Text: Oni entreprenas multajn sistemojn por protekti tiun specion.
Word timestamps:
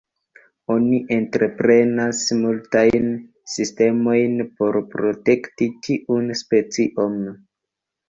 Oni 0.75 1.01
entreprenas 1.17 2.21
multajn 2.39 3.07
sistemojn 3.59 4.43
por 4.59 4.83
protekti 4.97 5.73
tiun 5.87 6.37
specion. 6.45 7.19